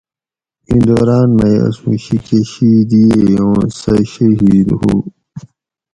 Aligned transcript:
اِیں 0.67 0.81
دوراۤن 0.87 1.29
مئی 1.37 1.55
اسوں 1.65 1.95
شِیکہ 2.03 2.39
شِید 2.51 2.89
ییئے 2.99 3.31
اوں 3.41 3.59
سہ 3.79 3.93
شہید 4.11 4.67
ہُو 4.79 4.93